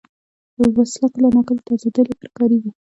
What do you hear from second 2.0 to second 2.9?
لپاره کارېږي